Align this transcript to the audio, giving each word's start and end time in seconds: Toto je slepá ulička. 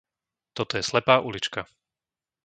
Toto 0.57 0.73
je 0.81 0.83
slepá 0.91 1.15
ulička. 1.29 1.61